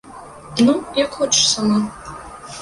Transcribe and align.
Ну, 0.65 0.73
як 0.95 1.09
хочаш 1.19 1.45
сама. 1.53 1.79